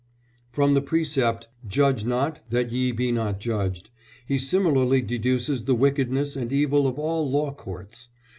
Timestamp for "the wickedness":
5.65-6.35